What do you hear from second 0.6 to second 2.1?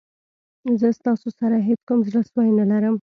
زه ستاسو سره هېڅ کوم